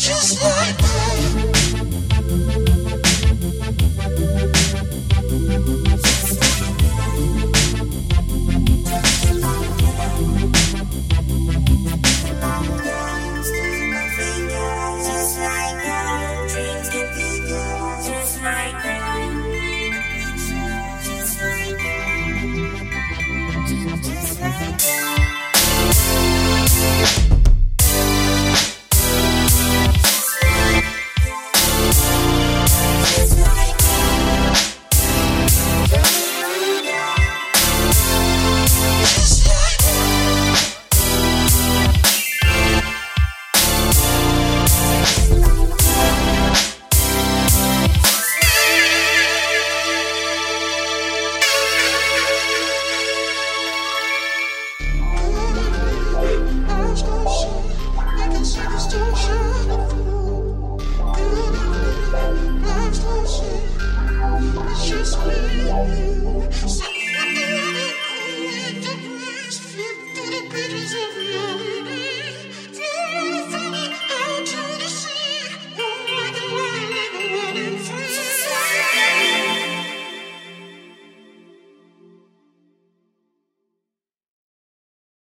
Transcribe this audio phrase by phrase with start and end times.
[0.00, 0.99] Just like